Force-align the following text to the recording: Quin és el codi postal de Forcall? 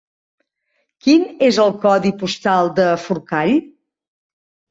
Quin 1.07 1.25
és 1.47 1.59
el 1.65 1.75
codi 1.83 2.13
postal 2.23 2.71
de 2.81 2.87
Forcall? 3.05 3.53